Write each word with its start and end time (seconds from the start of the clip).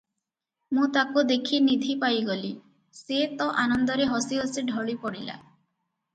ମୁଁ 0.77 0.85
ତାକୁ 0.95 1.23
ଦେଖି 1.31 1.59
ନିଧି 1.65 1.97
ପାଇଗଲି, 2.05 2.49
ସେ 3.01 3.21
ତ 3.43 3.51
ଆନନ୍ଦରେ 3.67 4.09
ହସି 4.15 4.43
ହସି 4.43 4.67
ଢଳି 4.73 4.99
ପଡ଼ିଲା। 5.07 5.39